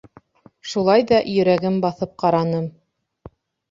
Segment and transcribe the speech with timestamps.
[0.71, 2.69] Шулай ҙа йөрәген баҫып ҡараным...